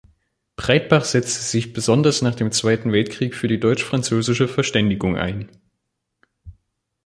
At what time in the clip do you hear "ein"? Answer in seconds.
5.15-5.47